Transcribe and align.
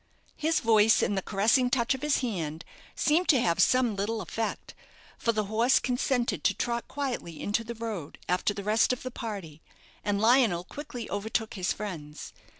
His 0.35 0.61
voice, 0.61 1.03
and 1.03 1.15
the 1.15 1.21
caressing 1.21 1.69
touch 1.69 1.93
of 1.93 2.01
his 2.01 2.21
hand 2.21 2.65
seemed 2.95 3.27
to 3.29 3.39
have 3.39 3.59
some 3.59 3.95
little 3.95 4.19
effect, 4.21 4.73
for 5.19 5.31
the 5.31 5.43
horse 5.43 5.77
consented 5.77 6.43
to 6.43 6.55
trot 6.55 6.87
quietly 6.87 7.39
into 7.39 7.63
the 7.63 7.75
road, 7.75 8.17
after 8.27 8.51
the 8.51 8.63
rest 8.63 8.91
of 8.91 9.03
the 9.03 9.11
party, 9.11 9.61
and 10.03 10.19
Lionel 10.19 10.63
quickly 10.63 11.07
overtook 11.11 11.53
his 11.53 11.71
friends. 11.71 12.33